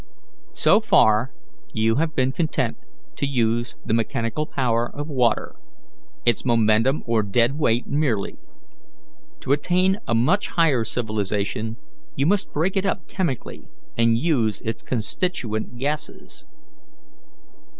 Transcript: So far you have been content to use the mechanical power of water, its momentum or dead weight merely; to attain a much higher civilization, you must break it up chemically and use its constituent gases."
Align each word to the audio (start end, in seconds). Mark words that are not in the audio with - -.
So 0.55 0.79
far 0.79 1.31
you 1.73 1.97
have 1.97 2.15
been 2.15 2.31
content 2.31 2.75
to 3.17 3.27
use 3.27 3.75
the 3.85 3.93
mechanical 3.93 4.47
power 4.47 4.89
of 4.91 5.11
water, 5.11 5.53
its 6.25 6.43
momentum 6.43 7.03
or 7.05 7.21
dead 7.21 7.59
weight 7.59 7.85
merely; 7.85 8.39
to 9.41 9.51
attain 9.51 9.99
a 10.07 10.15
much 10.15 10.47
higher 10.53 10.83
civilization, 10.85 11.77
you 12.15 12.25
must 12.25 12.51
break 12.51 12.75
it 12.75 12.83
up 12.83 13.07
chemically 13.07 13.69
and 13.95 14.17
use 14.17 14.59
its 14.61 14.81
constituent 14.81 15.77
gases." 15.77 16.47